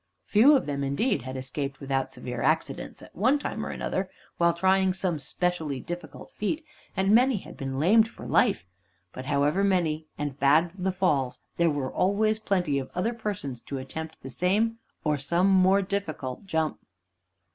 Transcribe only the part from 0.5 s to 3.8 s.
of them, indeed, had escaped without severe accidents at one time or